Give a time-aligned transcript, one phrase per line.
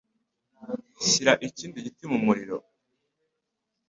[1.07, 2.57] Shira ikindi giti mumuriro.